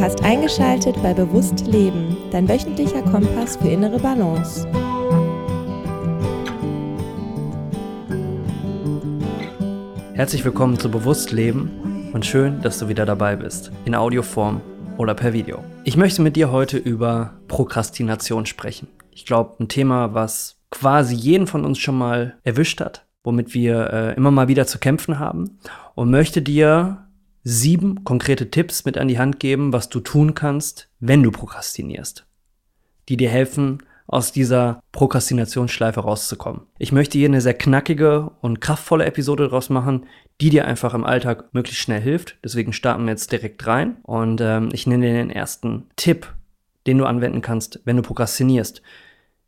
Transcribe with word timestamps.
Du 0.00 0.06
hast 0.06 0.24
eingeschaltet 0.24 0.96
bei 1.02 1.12
Bewusst 1.12 1.66
Leben, 1.66 2.16
dein 2.30 2.48
wöchentlicher 2.48 3.02
Kompass 3.02 3.58
für 3.58 3.68
innere 3.68 3.98
Balance. 3.98 4.66
Herzlich 10.14 10.42
willkommen 10.42 10.78
zu 10.78 10.90
Bewusst 10.90 11.32
Leben 11.32 12.08
und 12.14 12.24
schön, 12.24 12.62
dass 12.62 12.78
du 12.78 12.88
wieder 12.88 13.04
dabei 13.04 13.36
bist, 13.36 13.72
in 13.84 13.94
Audioform 13.94 14.62
oder 14.96 15.14
per 15.14 15.34
Video. 15.34 15.62
Ich 15.84 15.98
möchte 15.98 16.22
mit 16.22 16.34
dir 16.34 16.50
heute 16.50 16.78
über 16.78 17.34
Prokrastination 17.48 18.46
sprechen. 18.46 18.88
Ich 19.10 19.26
glaube, 19.26 19.62
ein 19.62 19.68
Thema, 19.68 20.14
was 20.14 20.56
quasi 20.70 21.14
jeden 21.14 21.46
von 21.46 21.66
uns 21.66 21.78
schon 21.78 21.98
mal 21.98 22.38
erwischt 22.42 22.80
hat, 22.80 23.04
womit 23.22 23.52
wir 23.52 23.92
äh, 23.92 24.14
immer 24.14 24.30
mal 24.30 24.48
wieder 24.48 24.66
zu 24.66 24.78
kämpfen 24.78 25.18
haben 25.18 25.58
und 25.94 26.10
möchte 26.10 26.40
dir 26.40 27.09
sieben 27.42 28.04
konkrete 28.04 28.50
Tipps 28.50 28.84
mit 28.84 28.98
an 28.98 29.08
die 29.08 29.18
Hand 29.18 29.40
geben, 29.40 29.72
was 29.72 29.88
du 29.88 30.00
tun 30.00 30.34
kannst, 30.34 30.88
wenn 31.00 31.22
du 31.22 31.30
prokrastinierst, 31.30 32.26
die 33.08 33.16
dir 33.16 33.30
helfen, 33.30 33.82
aus 34.06 34.32
dieser 34.32 34.82
Prokrastinationsschleife 34.90 36.00
rauszukommen. 36.00 36.62
Ich 36.78 36.90
möchte 36.90 37.16
hier 37.16 37.28
eine 37.28 37.40
sehr 37.40 37.54
knackige 37.54 38.32
und 38.40 38.60
kraftvolle 38.60 39.04
Episode 39.04 39.48
draus 39.48 39.70
machen, 39.70 40.06
die 40.40 40.50
dir 40.50 40.66
einfach 40.66 40.94
im 40.94 41.04
Alltag 41.04 41.54
möglichst 41.54 41.82
schnell 41.82 42.00
hilft. 42.00 42.36
Deswegen 42.42 42.72
starten 42.72 43.04
wir 43.04 43.12
jetzt 43.12 43.30
direkt 43.30 43.64
rein 43.68 43.98
und 44.02 44.40
ähm, 44.40 44.70
ich 44.72 44.88
nenne 44.88 45.06
dir 45.06 45.12
den 45.12 45.30
ersten 45.30 45.86
Tipp, 45.94 46.34
den 46.88 46.98
du 46.98 47.04
anwenden 47.04 47.40
kannst, 47.40 47.80
wenn 47.84 47.96
du 47.96 48.02
prokrastinierst. 48.02 48.82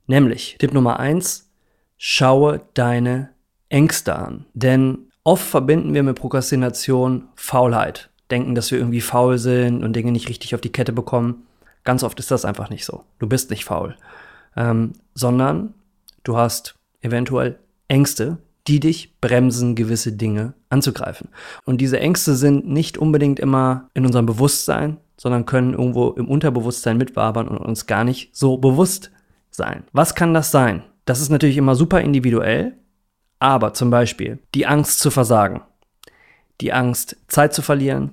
Nämlich 0.07 0.57
Tipp 0.61 0.73
Nummer 0.73 1.01
eins: 1.01 1.51
Schaue 1.99 2.61
deine 2.75 3.31
Ängste 3.69 4.15
an. 4.15 4.47
Denn 4.55 5.11
Oft 5.25 5.47
verbinden 5.47 5.95
wir 5.95 6.03
mit 6.03 6.19
Prokrastination 6.19 7.29
Faulheit, 7.37 8.11
denken, 8.31 8.55
dass 8.57 8.71
wir 8.73 8.79
irgendwie 8.79 9.01
faul 9.01 9.39
sind 9.39 9.85
und 9.85 9.95
Dinge 9.95 10.11
nicht 10.11 10.29
richtig 10.29 10.55
auf 10.55 10.61
die 10.61 10.73
Kette 10.73 10.93
bekommen. 10.93 11.47
Ganz 11.85 12.03
oft 12.03 12.19
ist 12.19 12.31
das 12.31 12.45
einfach 12.45 12.71
nicht 12.71 12.85
so. 12.85 13.05
Du 13.21 13.29
bist 13.29 13.51
nicht 13.51 13.65
faul, 13.65 13.97
ähm, 14.57 14.95
sondern 15.15 15.75
du 16.25 16.37
hast 16.37 16.75
eventuell 17.03 17.59
Ängste, 17.87 18.39
die 18.67 18.81
dich 18.81 19.21
bremsen, 19.21 19.75
gewisse 19.75 20.13
Dinge 20.13 20.55
anzugreifen. 20.71 21.29
Und 21.65 21.81
diese 21.81 22.01
Ängste 22.01 22.35
sind 22.35 22.69
nicht 22.69 22.99
unbedingt 22.99 23.39
immer 23.39 23.91
in 23.95 24.07
unserem 24.07 24.27
Bewusstsein, 24.27 24.99
sondern 25.17 25.47
können 25.47 25.73
irgendwo 25.73 26.11
im 26.11 26.29
Unterbewusstsein 26.29 26.97
mitwabern 26.97 27.47
und 27.47 27.59
uns 27.59 27.87
gar 27.87 28.03
nicht 28.03 28.35
so 28.35 28.57
bewusst 28.57 29.13
sein. 29.51 29.85
Was 29.93 30.15
kann 30.15 30.35
das 30.35 30.51
sein? 30.51 30.83
Das 31.05 31.21
ist 31.21 31.31
natürlich 31.31 31.57
immer 31.57 31.75
super 31.75 32.01
individuell 32.01 32.75
aber 33.43 33.75
zum 33.75 33.91
Beispiel 33.91 34.39
die 34.55 34.67
Angst 34.67 35.01
zu 35.01 35.11
versagen, 35.11 35.63
die 36.61 36.73
Angst, 36.73 37.17
Zeit 37.29 37.53
zu 37.53 37.61
verlieren, 37.61 38.13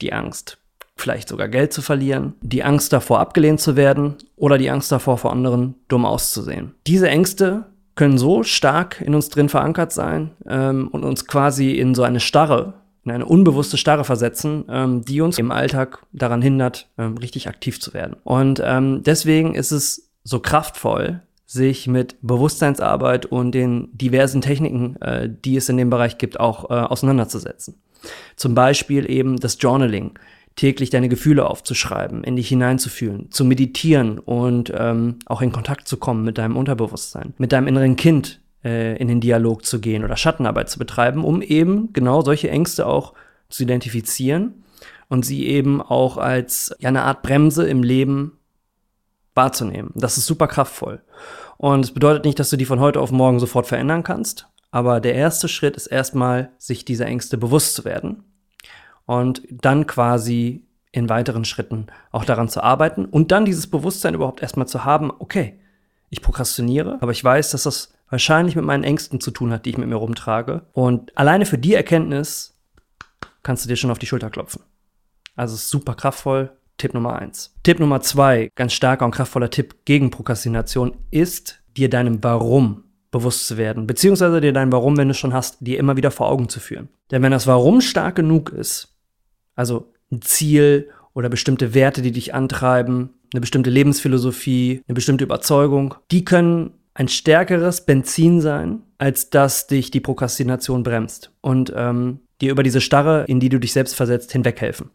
die 0.00 0.12
Angst, 0.12 0.58
vielleicht 0.96 1.28
sogar 1.28 1.48
Geld 1.48 1.72
zu 1.72 1.82
verlieren, 1.82 2.34
die 2.40 2.64
Angst 2.64 2.92
davor, 2.92 3.20
abgelehnt 3.20 3.60
zu 3.60 3.76
werden 3.76 4.16
oder 4.34 4.58
die 4.58 4.70
Angst 4.70 4.90
davor, 4.90 5.18
vor 5.18 5.32
anderen 5.32 5.74
dumm 5.88 6.06
auszusehen. 6.06 6.74
Diese 6.86 7.08
Ängste 7.08 7.66
können 7.96 8.18
so 8.18 8.42
stark 8.42 9.00
in 9.00 9.14
uns 9.14 9.28
drin 9.28 9.48
verankert 9.48 9.92
sein 9.92 10.32
ähm, 10.46 10.88
und 10.88 11.04
uns 11.04 11.26
quasi 11.26 11.72
in 11.72 11.94
so 11.94 12.02
eine 12.02 12.20
Starre, 12.20 12.74
in 13.04 13.10
eine 13.10 13.26
unbewusste 13.26 13.76
Starre 13.76 14.04
versetzen, 14.04 14.64
ähm, 14.70 15.04
die 15.04 15.20
uns 15.20 15.38
im 15.38 15.50
Alltag 15.50 16.02
daran 16.12 16.42
hindert, 16.42 16.88
ähm, 16.98 17.18
richtig 17.18 17.48
aktiv 17.48 17.80
zu 17.80 17.92
werden. 17.94 18.16
Und 18.24 18.62
ähm, 18.64 19.02
deswegen 19.02 19.54
ist 19.54 19.70
es 19.70 20.10
so 20.24 20.40
kraftvoll, 20.40 21.22
sich 21.46 21.86
mit 21.86 22.16
Bewusstseinsarbeit 22.22 23.26
und 23.26 23.52
den 23.52 23.88
diversen 23.92 24.40
Techniken, 24.40 25.00
äh, 25.00 25.30
die 25.44 25.56
es 25.56 25.68
in 25.68 25.76
dem 25.76 25.90
Bereich 25.90 26.18
gibt, 26.18 26.40
auch 26.40 26.70
äh, 26.70 26.74
auseinanderzusetzen. 26.74 27.80
Zum 28.34 28.54
Beispiel 28.54 29.08
eben 29.10 29.38
das 29.38 29.56
Journaling, 29.60 30.18
täglich 30.56 30.90
deine 30.90 31.08
Gefühle 31.08 31.48
aufzuschreiben, 31.48 32.24
in 32.24 32.36
dich 32.36 32.48
hineinzufühlen, 32.48 33.30
zu 33.30 33.44
meditieren 33.44 34.18
und 34.18 34.72
ähm, 34.76 35.18
auch 35.26 35.42
in 35.42 35.52
Kontakt 35.52 35.86
zu 35.86 35.98
kommen 35.98 36.24
mit 36.24 36.38
deinem 36.38 36.56
Unterbewusstsein, 36.56 37.34
mit 37.38 37.52
deinem 37.52 37.68
inneren 37.68 37.96
Kind 37.96 38.40
äh, 38.64 38.96
in 38.96 39.08
den 39.08 39.20
Dialog 39.20 39.64
zu 39.64 39.80
gehen 39.80 40.02
oder 40.02 40.16
Schattenarbeit 40.16 40.70
zu 40.70 40.78
betreiben, 40.78 41.24
um 41.24 41.42
eben 41.42 41.92
genau 41.92 42.22
solche 42.22 42.50
Ängste 42.50 42.86
auch 42.86 43.12
zu 43.50 43.62
identifizieren 43.64 44.64
und 45.08 45.24
sie 45.24 45.46
eben 45.46 45.82
auch 45.82 46.16
als 46.16 46.74
ja, 46.78 46.88
eine 46.88 47.02
Art 47.02 47.22
Bremse 47.22 47.68
im 47.68 47.82
Leben 47.82 48.32
wahrzunehmen. 49.36 49.92
Das 49.94 50.18
ist 50.18 50.26
super 50.26 50.48
kraftvoll. 50.48 51.02
Und 51.58 51.84
es 51.84 51.92
bedeutet 51.92 52.24
nicht, 52.24 52.38
dass 52.38 52.50
du 52.50 52.56
die 52.56 52.64
von 52.64 52.80
heute 52.80 53.00
auf 53.00 53.12
morgen 53.12 53.38
sofort 53.38 53.66
verändern 53.66 54.02
kannst, 54.02 54.48
aber 54.70 55.00
der 55.00 55.14
erste 55.14 55.48
Schritt 55.48 55.76
ist 55.76 55.86
erstmal, 55.86 56.50
sich 56.58 56.84
dieser 56.84 57.06
Ängste 57.06 57.38
bewusst 57.38 57.74
zu 57.74 57.84
werden 57.84 58.24
und 59.06 59.42
dann 59.50 59.86
quasi 59.86 60.66
in 60.92 61.08
weiteren 61.08 61.44
Schritten 61.44 61.86
auch 62.10 62.24
daran 62.24 62.48
zu 62.48 62.62
arbeiten 62.62 63.04
und 63.04 63.30
dann 63.32 63.44
dieses 63.44 63.68
Bewusstsein 63.68 64.14
überhaupt 64.14 64.42
erstmal 64.42 64.66
zu 64.66 64.84
haben, 64.84 65.12
okay, 65.18 65.60
ich 66.10 66.22
prokrastiniere, 66.22 66.98
aber 67.00 67.12
ich 67.12 67.22
weiß, 67.22 67.50
dass 67.50 67.64
das 67.64 67.94
wahrscheinlich 68.08 68.56
mit 68.56 68.64
meinen 68.64 68.84
Ängsten 68.84 69.20
zu 69.20 69.30
tun 69.30 69.52
hat, 69.52 69.64
die 69.64 69.70
ich 69.70 69.78
mit 69.78 69.88
mir 69.88 69.96
rumtrage. 69.96 70.62
Und 70.72 71.16
alleine 71.18 71.46
für 71.46 71.58
die 71.58 71.74
Erkenntnis 71.74 72.56
kannst 73.42 73.64
du 73.64 73.68
dir 73.68 73.76
schon 73.76 73.90
auf 73.90 73.98
die 73.98 74.06
Schulter 74.06 74.30
klopfen. 74.30 74.62
Also 75.34 75.54
es 75.54 75.64
ist 75.64 75.70
super 75.70 75.94
kraftvoll, 75.94 76.56
Tipp 76.78 76.94
Nummer 76.94 77.18
eins. 77.18 77.54
Tipp 77.62 77.80
Nummer 77.80 78.00
zwei, 78.00 78.50
ganz 78.54 78.72
starker 78.72 79.04
und 79.04 79.12
kraftvoller 79.12 79.50
Tipp 79.50 79.76
gegen 79.84 80.10
Prokrastination, 80.10 80.96
ist, 81.10 81.62
dir 81.76 81.90
deinem 81.90 82.22
Warum 82.22 82.84
bewusst 83.10 83.46
zu 83.46 83.56
werden, 83.56 83.86
beziehungsweise 83.86 84.40
dir 84.40 84.52
dein 84.52 84.72
Warum, 84.72 84.96
wenn 84.96 85.08
du 85.08 85.12
es 85.12 85.18
schon 85.18 85.32
hast, 85.32 85.58
dir 85.60 85.78
immer 85.78 85.96
wieder 85.96 86.10
vor 86.10 86.28
Augen 86.28 86.48
zu 86.48 86.60
führen. 86.60 86.88
Denn 87.10 87.22
wenn 87.22 87.32
das 87.32 87.46
Warum 87.46 87.80
stark 87.80 88.16
genug 88.16 88.50
ist, 88.50 88.96
also 89.54 89.92
ein 90.12 90.22
Ziel 90.22 90.90
oder 91.14 91.28
bestimmte 91.28 91.72
Werte, 91.72 92.02
die 92.02 92.12
dich 92.12 92.34
antreiben, 92.34 93.14
eine 93.32 93.40
bestimmte 93.40 93.70
Lebensphilosophie, 93.70 94.82
eine 94.86 94.94
bestimmte 94.94 95.24
Überzeugung, 95.24 95.94
die 96.10 96.24
können 96.24 96.74
ein 96.94 97.08
stärkeres 97.08 97.84
Benzin 97.84 98.40
sein, 98.40 98.82
als 98.98 99.30
dass 99.30 99.66
dich 99.66 99.90
die 99.90 100.00
Prokrastination 100.00 100.82
bremst. 100.82 101.32
Und 101.40 101.72
ähm, 101.76 102.20
dir 102.40 102.50
über 102.50 102.62
diese 102.62 102.80
Starre, 102.80 103.24
in 103.28 103.40
die 103.40 103.48
du 103.48 103.58
dich 103.58 103.72
selbst 103.72 103.94
versetzt, 103.94 104.32
hinweghelfen. 104.32 104.90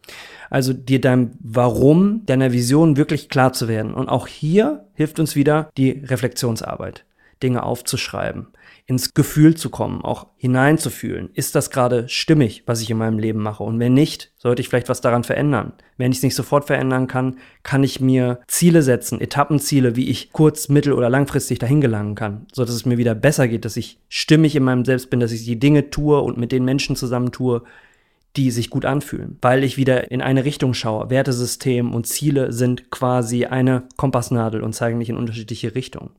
Also 0.50 0.72
dir 0.72 1.00
deinem 1.00 1.32
Warum, 1.40 2.24
deiner 2.26 2.52
Vision 2.52 2.96
wirklich 2.96 3.28
klar 3.28 3.52
zu 3.52 3.68
werden. 3.68 3.94
Und 3.94 4.08
auch 4.08 4.26
hier 4.26 4.86
hilft 4.94 5.18
uns 5.18 5.34
wieder 5.34 5.70
die 5.76 5.90
Reflexionsarbeit. 5.90 7.04
Dinge 7.42 7.62
aufzuschreiben, 7.62 8.48
ins 8.86 9.14
Gefühl 9.14 9.56
zu 9.56 9.70
kommen, 9.70 10.02
auch 10.02 10.26
hineinzufühlen. 10.36 11.30
Ist 11.34 11.54
das 11.54 11.70
gerade 11.70 12.08
stimmig, 12.08 12.62
was 12.66 12.80
ich 12.80 12.90
in 12.90 12.98
meinem 12.98 13.18
Leben 13.18 13.40
mache? 13.40 13.62
Und 13.62 13.78
wenn 13.78 13.94
nicht, 13.94 14.32
sollte 14.38 14.60
ich 14.60 14.68
vielleicht 14.68 14.88
was 14.88 15.00
daran 15.00 15.24
verändern. 15.24 15.72
Wenn 15.96 16.12
ich 16.12 16.18
es 16.18 16.24
nicht 16.24 16.34
sofort 16.34 16.66
verändern 16.66 17.06
kann, 17.06 17.36
kann 17.62 17.84
ich 17.84 18.00
mir 18.00 18.40
Ziele 18.48 18.82
setzen, 18.82 19.20
Etappenziele, 19.20 19.96
wie 19.96 20.08
ich 20.08 20.32
kurz-, 20.32 20.68
mittel- 20.68 20.94
oder 20.94 21.10
langfristig 21.10 21.58
dahin 21.58 21.80
gelangen 21.80 22.14
kann, 22.14 22.46
sodass 22.52 22.74
es 22.74 22.86
mir 22.86 22.98
wieder 22.98 23.14
besser 23.14 23.48
geht, 23.48 23.64
dass 23.64 23.76
ich 23.76 23.98
stimmig 24.08 24.56
in 24.56 24.64
meinem 24.64 24.84
Selbst 24.84 25.10
bin, 25.10 25.20
dass 25.20 25.32
ich 25.32 25.44
die 25.44 25.58
Dinge 25.58 25.90
tue 25.90 26.20
und 26.20 26.38
mit 26.38 26.52
den 26.52 26.64
Menschen 26.64 26.96
zusammen 26.96 27.32
tue, 27.32 27.62
die 28.36 28.50
sich 28.50 28.70
gut 28.70 28.84
anfühlen, 28.84 29.36
weil 29.42 29.62
ich 29.62 29.76
wieder 29.76 30.10
in 30.10 30.22
eine 30.22 30.44
Richtung 30.44 30.72
schaue. 30.74 31.10
Wertesystem 31.10 31.94
und 31.94 32.06
Ziele 32.06 32.52
sind 32.52 32.90
quasi 32.90 33.44
eine 33.44 33.84
Kompassnadel 33.96 34.62
und 34.62 34.72
zeigen 34.72 34.98
mich 34.98 35.10
in 35.10 35.16
unterschiedliche 35.16 35.74
Richtungen. 35.74 36.10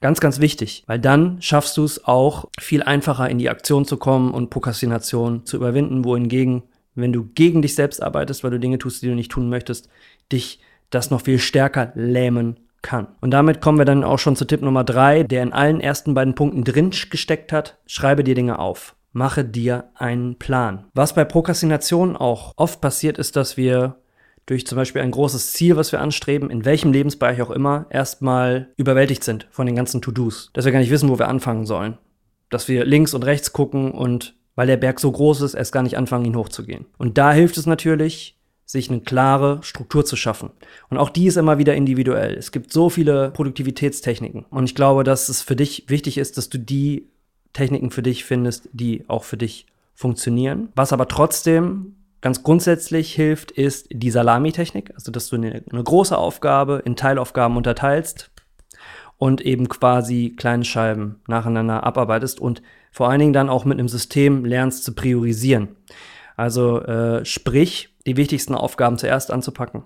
Ganz, 0.00 0.20
ganz 0.20 0.40
wichtig, 0.40 0.84
weil 0.86 0.98
dann 0.98 1.40
schaffst 1.40 1.76
du 1.76 1.84
es 1.84 2.04
auch 2.04 2.46
viel 2.58 2.82
einfacher 2.82 3.28
in 3.30 3.38
die 3.38 3.48
Aktion 3.48 3.84
zu 3.84 3.96
kommen 3.96 4.32
und 4.32 4.50
Prokrastination 4.50 5.46
zu 5.46 5.56
überwinden, 5.56 6.04
wohingegen, 6.04 6.62
wenn 6.94 7.12
du 7.12 7.24
gegen 7.34 7.62
dich 7.62 7.74
selbst 7.74 8.02
arbeitest, 8.02 8.44
weil 8.44 8.50
du 8.50 8.60
Dinge 8.60 8.78
tust, 8.78 9.02
die 9.02 9.08
du 9.08 9.14
nicht 9.14 9.30
tun 9.30 9.48
möchtest, 9.48 9.88
dich 10.30 10.60
das 10.90 11.10
noch 11.10 11.22
viel 11.22 11.38
stärker 11.38 11.92
lähmen 11.94 12.60
kann. 12.82 13.08
Und 13.20 13.30
damit 13.30 13.60
kommen 13.60 13.78
wir 13.78 13.84
dann 13.84 14.04
auch 14.04 14.18
schon 14.18 14.36
zu 14.36 14.44
Tipp 14.44 14.62
Nummer 14.62 14.84
drei, 14.84 15.22
der 15.22 15.42
in 15.42 15.52
allen 15.52 15.80
ersten 15.80 16.14
beiden 16.14 16.34
Punkten 16.34 16.64
drin 16.64 16.90
gesteckt 16.90 17.52
hat. 17.52 17.78
Schreibe 17.86 18.22
dir 18.22 18.34
Dinge 18.34 18.58
auf. 18.58 18.94
Mache 19.12 19.44
dir 19.44 19.90
einen 19.94 20.36
Plan. 20.38 20.84
Was 20.92 21.14
bei 21.14 21.24
Prokrastination 21.24 22.16
auch 22.16 22.52
oft 22.56 22.80
passiert, 22.80 23.16
ist, 23.16 23.36
dass 23.36 23.56
wir 23.56 23.96
durch 24.46 24.66
zum 24.66 24.76
Beispiel 24.76 25.02
ein 25.02 25.10
großes 25.10 25.52
Ziel, 25.52 25.76
was 25.76 25.92
wir 25.92 26.00
anstreben, 26.00 26.50
in 26.50 26.64
welchem 26.64 26.92
Lebensbereich 26.92 27.40
auch 27.40 27.50
immer, 27.50 27.86
erstmal 27.90 28.68
überwältigt 28.76 29.24
sind 29.24 29.46
von 29.50 29.66
den 29.66 29.76
ganzen 29.76 30.02
To-Dos. 30.02 30.50
Dass 30.52 30.64
wir 30.64 30.72
gar 30.72 30.80
nicht 30.80 30.90
wissen, 30.90 31.08
wo 31.08 31.18
wir 31.18 31.28
anfangen 31.28 31.66
sollen. 31.66 31.98
Dass 32.50 32.68
wir 32.68 32.84
links 32.84 33.14
und 33.14 33.24
rechts 33.24 33.52
gucken 33.52 33.90
und 33.92 34.34
weil 34.54 34.66
der 34.66 34.76
Berg 34.76 35.00
so 35.00 35.10
groß 35.10 35.40
ist, 35.40 35.54
erst 35.54 35.72
gar 35.72 35.82
nicht 35.82 35.96
anfangen, 35.96 36.26
ihn 36.26 36.36
hochzugehen. 36.36 36.86
Und 36.98 37.18
da 37.18 37.32
hilft 37.32 37.56
es 37.56 37.66
natürlich, 37.66 38.38
sich 38.66 38.90
eine 38.90 39.00
klare 39.00 39.58
Struktur 39.62 40.04
zu 40.04 40.16
schaffen. 40.16 40.50
Und 40.88 40.98
auch 40.98 41.10
die 41.10 41.26
ist 41.26 41.36
immer 41.36 41.58
wieder 41.58 41.74
individuell. 41.74 42.34
Es 42.34 42.52
gibt 42.52 42.72
so 42.72 42.88
viele 42.88 43.30
Produktivitätstechniken. 43.30 44.44
Und 44.50 44.64
ich 44.64 44.74
glaube, 44.74 45.04
dass 45.04 45.28
es 45.28 45.42
für 45.42 45.56
dich 45.56 45.84
wichtig 45.88 46.18
ist, 46.18 46.38
dass 46.38 46.48
du 46.48 46.58
die 46.58 47.08
Techniken 47.52 47.90
für 47.90 48.02
dich 48.02 48.24
findest, 48.24 48.68
die 48.72 49.04
auch 49.08 49.24
für 49.24 49.36
dich 49.36 49.66
funktionieren. 49.94 50.68
Was 50.74 50.92
aber 50.92 51.08
trotzdem 51.08 51.96
ganz 52.24 52.42
grundsätzlich 52.42 53.14
hilft, 53.14 53.50
ist 53.50 53.88
die 53.92 54.10
Salami-Technik, 54.10 54.92
also 54.94 55.12
dass 55.12 55.28
du 55.28 55.36
eine, 55.36 55.62
eine, 55.70 55.84
große 55.84 56.16
Aufgabe 56.16 56.80
in 56.82 56.96
Teilaufgaben 56.96 57.58
unterteilst 57.58 58.30
und 59.18 59.42
eben 59.42 59.68
quasi 59.68 60.34
kleine 60.34 60.64
Scheiben 60.64 61.20
nacheinander 61.28 61.84
abarbeitest 61.84 62.40
und 62.40 62.62
vor 62.92 63.10
allen 63.10 63.18
Dingen 63.18 63.34
dann 63.34 63.50
auch 63.50 63.66
mit 63.66 63.78
einem 63.78 63.88
System 63.88 64.46
lernst 64.46 64.84
zu 64.84 64.94
priorisieren. 64.94 65.76
Also 66.34 66.80
äh, 66.80 67.26
sprich, 67.26 67.94
die 68.06 68.16
wichtigsten 68.16 68.54
Aufgaben 68.54 68.96
zuerst 68.96 69.30
anzupacken 69.30 69.82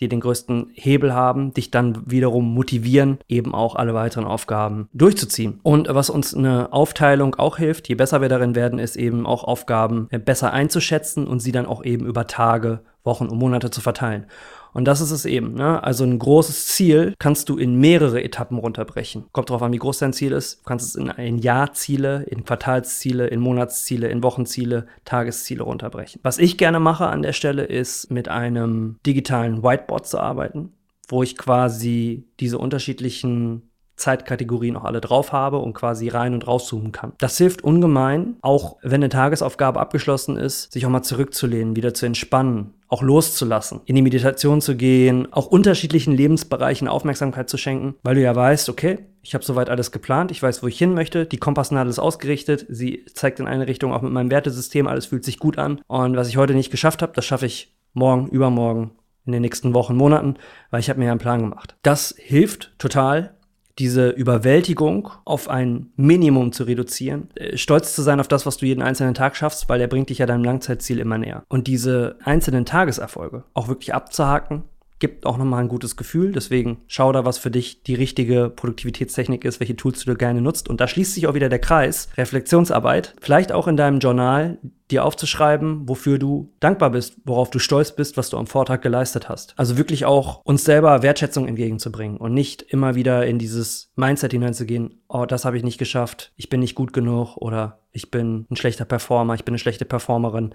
die 0.00 0.08
den 0.08 0.20
größten 0.20 0.70
Hebel 0.74 1.14
haben, 1.14 1.52
dich 1.54 1.70
dann 1.70 2.02
wiederum 2.10 2.52
motivieren, 2.52 3.18
eben 3.28 3.54
auch 3.54 3.76
alle 3.76 3.94
weiteren 3.94 4.24
Aufgaben 4.24 4.88
durchzuziehen. 4.92 5.60
Und 5.62 5.88
was 5.90 6.10
uns 6.10 6.34
eine 6.34 6.72
Aufteilung 6.72 7.34
auch 7.36 7.58
hilft, 7.58 7.88
je 7.88 7.94
besser 7.94 8.20
wir 8.20 8.28
darin 8.28 8.54
werden, 8.54 8.78
ist 8.78 8.96
eben 8.96 9.26
auch 9.26 9.44
Aufgaben 9.44 10.08
besser 10.24 10.52
einzuschätzen 10.52 11.26
und 11.26 11.40
sie 11.40 11.52
dann 11.52 11.66
auch 11.66 11.84
eben 11.84 12.06
über 12.06 12.26
Tage, 12.26 12.80
Wochen 13.04 13.26
und 13.26 13.38
Monate 13.38 13.70
zu 13.70 13.80
verteilen. 13.80 14.26
Und 14.72 14.84
das 14.86 15.00
ist 15.00 15.10
es 15.10 15.24
eben. 15.24 15.54
Ne? 15.54 15.82
Also 15.82 16.04
ein 16.04 16.18
großes 16.18 16.66
Ziel 16.66 17.14
kannst 17.18 17.48
du 17.48 17.56
in 17.56 17.76
mehrere 17.76 18.22
Etappen 18.22 18.58
runterbrechen. 18.58 19.26
Kommt 19.32 19.50
darauf 19.50 19.62
an, 19.62 19.72
wie 19.72 19.78
groß 19.78 19.98
dein 19.98 20.12
Ziel 20.12 20.32
ist. 20.32 20.60
Du 20.60 20.64
kannst 20.64 20.88
es 20.88 20.94
in, 20.94 21.08
in 21.08 21.38
Jahrziele, 21.38 22.24
in 22.24 22.44
Quartalsziele, 22.44 23.26
in 23.26 23.40
Monatsziele, 23.40 24.08
in 24.08 24.22
Wochenziele, 24.22 24.86
Tagesziele 25.04 25.62
runterbrechen. 25.62 26.20
Was 26.22 26.38
ich 26.38 26.58
gerne 26.58 26.80
mache 26.80 27.06
an 27.06 27.22
der 27.22 27.32
Stelle 27.32 27.64
ist, 27.64 28.10
mit 28.10 28.28
einem 28.28 28.98
digitalen 29.06 29.62
Whiteboard 29.62 30.06
zu 30.06 30.18
arbeiten, 30.18 30.72
wo 31.08 31.22
ich 31.22 31.36
quasi 31.36 32.28
diese 32.38 32.58
unterschiedlichen 32.58 33.69
Zeitkategorien 34.00 34.76
auch 34.76 34.84
alle 34.84 35.00
drauf 35.00 35.32
habe 35.32 35.58
und 35.58 35.74
quasi 35.74 36.08
rein 36.08 36.34
und 36.34 36.46
rauszoomen 36.46 36.92
kann. 36.92 37.12
Das 37.18 37.38
hilft 37.38 37.62
ungemein, 37.62 38.36
auch 38.40 38.76
wenn 38.82 39.00
eine 39.00 39.08
Tagesaufgabe 39.08 39.78
abgeschlossen 39.78 40.36
ist, 40.36 40.72
sich 40.72 40.86
auch 40.86 40.90
mal 40.90 41.02
zurückzulehnen, 41.02 41.76
wieder 41.76 41.94
zu 41.94 42.06
entspannen, 42.06 42.74
auch 42.88 43.02
loszulassen, 43.02 43.80
in 43.84 43.94
die 43.94 44.02
Meditation 44.02 44.60
zu 44.60 44.76
gehen, 44.76 45.32
auch 45.32 45.46
unterschiedlichen 45.46 46.12
Lebensbereichen 46.12 46.88
Aufmerksamkeit 46.88 47.48
zu 47.48 47.56
schenken, 47.56 47.94
weil 48.02 48.16
du 48.16 48.22
ja 48.22 48.34
weißt, 48.34 48.68
okay, 48.68 48.98
ich 49.22 49.34
habe 49.34 49.44
soweit 49.44 49.70
alles 49.70 49.92
geplant, 49.92 50.30
ich 50.30 50.42
weiß, 50.42 50.62
wo 50.62 50.66
ich 50.66 50.78
hin 50.78 50.94
möchte, 50.94 51.26
die 51.26 51.36
Kompassnadel 51.36 51.90
ist 51.90 51.98
ausgerichtet, 51.98 52.66
sie 52.68 53.04
zeigt 53.14 53.38
in 53.38 53.46
eine 53.46 53.66
Richtung, 53.66 53.92
auch 53.92 54.02
mit 54.02 54.12
meinem 54.12 54.30
Wertesystem, 54.30 54.88
alles 54.88 55.06
fühlt 55.06 55.24
sich 55.24 55.38
gut 55.38 55.58
an 55.58 55.80
und 55.86 56.16
was 56.16 56.28
ich 56.28 56.36
heute 56.36 56.54
nicht 56.54 56.70
geschafft 56.70 57.02
habe, 57.02 57.12
das 57.14 57.24
schaffe 57.24 57.46
ich 57.46 57.76
morgen, 57.92 58.28
übermorgen, 58.28 58.92
in 59.26 59.32
den 59.32 59.42
nächsten 59.42 59.74
Wochen, 59.74 59.96
Monaten, 59.96 60.36
weil 60.70 60.80
ich 60.80 60.88
habe 60.88 60.98
mir 60.98 61.10
einen 61.10 61.20
Plan 61.20 61.40
gemacht. 61.40 61.76
Das 61.82 62.14
hilft 62.18 62.72
total, 62.78 63.34
diese 63.80 64.10
Überwältigung 64.10 65.10
auf 65.24 65.48
ein 65.48 65.90
Minimum 65.96 66.52
zu 66.52 66.64
reduzieren, 66.64 67.28
äh, 67.34 67.56
stolz 67.56 67.94
zu 67.94 68.02
sein 68.02 68.20
auf 68.20 68.28
das, 68.28 68.46
was 68.46 68.58
du 68.58 68.66
jeden 68.66 68.82
einzelnen 68.82 69.14
Tag 69.14 69.34
schaffst, 69.34 69.68
weil 69.68 69.78
der 69.78 69.88
bringt 69.88 70.10
dich 70.10 70.18
ja 70.18 70.26
deinem 70.26 70.44
Langzeitziel 70.44 71.00
immer 71.00 71.18
näher. 71.18 71.42
Und 71.48 71.66
diese 71.66 72.16
einzelnen 72.22 72.66
Tageserfolge 72.66 73.44
auch 73.54 73.68
wirklich 73.68 73.94
abzuhaken, 73.94 74.62
gibt 75.00 75.26
auch 75.26 75.38
nochmal 75.38 75.62
ein 75.62 75.68
gutes 75.68 75.96
Gefühl. 75.96 76.32
Deswegen 76.32 76.78
schau 76.86 77.10
da, 77.12 77.24
was 77.24 77.38
für 77.38 77.50
dich 77.50 77.82
die 77.82 77.94
richtige 77.94 78.50
Produktivitätstechnik 78.50 79.44
ist, 79.44 79.58
welche 79.58 79.76
Tools 79.76 80.04
du 80.04 80.14
gerne 80.14 80.40
nutzt. 80.40 80.68
Und 80.68 80.80
da 80.80 80.86
schließt 80.86 81.14
sich 81.14 81.26
auch 81.26 81.34
wieder 81.34 81.48
der 81.48 81.58
Kreis. 81.58 82.08
Reflexionsarbeit. 82.16 83.14
Vielleicht 83.20 83.50
auch 83.52 83.66
in 83.66 83.76
deinem 83.76 83.98
Journal 83.98 84.58
dir 84.90 85.04
aufzuschreiben, 85.04 85.88
wofür 85.88 86.18
du 86.18 86.52
dankbar 86.60 86.90
bist, 86.90 87.16
worauf 87.24 87.50
du 87.50 87.58
stolz 87.58 87.94
bist, 87.94 88.16
was 88.16 88.28
du 88.28 88.36
am 88.36 88.46
Vortag 88.46 88.80
geleistet 88.80 89.28
hast. 89.28 89.54
Also 89.56 89.78
wirklich 89.78 90.04
auch 90.04 90.40
uns 90.44 90.64
selber 90.64 91.02
Wertschätzung 91.02 91.46
entgegenzubringen 91.46 92.16
und 92.16 92.34
nicht 92.34 92.62
immer 92.62 92.94
wieder 92.94 93.26
in 93.26 93.38
dieses 93.38 93.92
Mindset 93.96 94.32
hineinzugehen, 94.32 95.00
oh, 95.08 95.26
das 95.26 95.44
habe 95.44 95.56
ich 95.56 95.62
nicht 95.62 95.78
geschafft, 95.78 96.32
ich 96.36 96.48
bin 96.48 96.60
nicht 96.60 96.74
gut 96.74 96.92
genug 96.92 97.36
oder 97.36 97.80
ich 97.92 98.10
bin 98.10 98.46
ein 98.50 98.56
schlechter 98.56 98.84
Performer, 98.84 99.34
ich 99.34 99.44
bin 99.44 99.52
eine 99.52 99.58
schlechte 99.58 99.84
Performerin. 99.84 100.54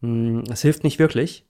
Hm, 0.00 0.44
es 0.50 0.62
hilft 0.62 0.84
nicht 0.84 0.98
wirklich, 0.98 1.46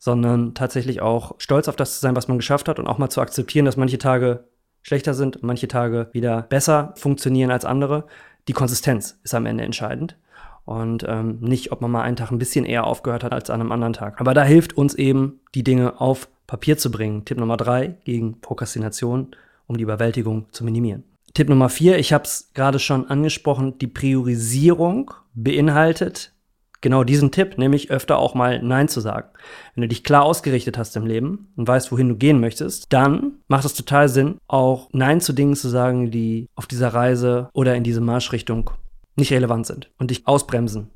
sondern 0.00 0.54
tatsächlich 0.54 1.00
auch 1.02 1.34
stolz 1.38 1.68
auf 1.68 1.76
das 1.76 1.94
zu 1.94 2.00
sein, 2.00 2.16
was 2.16 2.26
man 2.26 2.38
geschafft 2.38 2.68
hat 2.68 2.80
und 2.80 2.88
auch 2.88 2.98
mal 2.98 3.10
zu 3.10 3.20
akzeptieren, 3.20 3.66
dass 3.66 3.76
manche 3.76 3.98
Tage 3.98 4.44
schlechter 4.82 5.14
sind 5.14 5.42
manche 5.42 5.68
Tage 5.68 6.08
wieder 6.12 6.42
besser 6.42 6.94
funktionieren 6.96 7.50
als 7.50 7.64
andere. 7.64 8.06
Die 8.48 8.54
Konsistenz 8.54 9.20
ist 9.22 9.34
am 9.34 9.46
Ende 9.46 9.62
entscheidend 9.62 10.16
und 10.64 11.04
ähm, 11.06 11.38
nicht, 11.40 11.70
ob 11.70 11.82
man 11.82 11.90
mal 11.90 12.02
einen 12.02 12.16
Tag 12.16 12.30
ein 12.30 12.38
bisschen 12.38 12.64
eher 12.64 12.86
aufgehört 12.86 13.22
hat 13.22 13.32
als 13.32 13.50
an 13.50 13.60
einem 13.60 13.72
anderen 13.72 13.92
Tag. 13.92 14.20
Aber 14.20 14.34
da 14.34 14.42
hilft 14.42 14.76
uns 14.76 14.94
eben, 14.94 15.40
die 15.54 15.64
Dinge 15.64 16.00
auf 16.00 16.28
Papier 16.46 16.78
zu 16.78 16.90
bringen. 16.90 17.24
Tipp 17.24 17.38
Nummer 17.38 17.56
drei 17.56 17.98
gegen 18.04 18.40
Prokrastination, 18.40 19.36
um 19.66 19.76
die 19.76 19.82
Überwältigung 19.82 20.46
zu 20.50 20.64
minimieren. 20.64 21.04
Tipp 21.34 21.48
Nummer 21.48 21.68
vier, 21.68 21.98
ich 21.98 22.12
habe 22.12 22.24
es 22.24 22.50
gerade 22.54 22.78
schon 22.78 23.08
angesprochen, 23.08 23.78
die 23.78 23.86
Priorisierung 23.86 25.12
beinhaltet 25.34 26.32
genau 26.80 27.04
diesen 27.04 27.30
Tipp, 27.30 27.58
nämlich 27.58 27.90
öfter 27.90 28.18
auch 28.18 28.34
mal 28.34 28.62
Nein 28.62 28.88
zu 28.88 29.00
sagen. 29.00 29.28
Wenn 29.74 29.82
du 29.82 29.88
dich 29.88 30.04
klar 30.04 30.24
ausgerichtet 30.24 30.78
hast 30.78 30.96
im 30.96 31.06
Leben 31.06 31.52
und 31.56 31.68
weißt, 31.68 31.92
wohin 31.92 32.08
du 32.08 32.16
gehen 32.16 32.40
möchtest, 32.40 32.92
dann 32.92 33.34
macht 33.48 33.64
es 33.64 33.74
total 33.74 34.08
Sinn, 34.08 34.38
auch 34.46 34.88
Nein 34.92 35.20
zu 35.20 35.32
Dingen 35.32 35.56
zu 35.56 35.68
sagen, 35.68 36.10
die 36.10 36.48
auf 36.54 36.66
dieser 36.66 36.88
Reise 36.88 37.48
oder 37.52 37.74
in 37.74 37.84
diese 37.84 38.00
Marschrichtung 38.00 38.70
nicht 39.16 39.32
relevant 39.32 39.66
sind 39.66 39.90
und 39.98 40.10
dich 40.10 40.26
ausbremsen. 40.26 40.90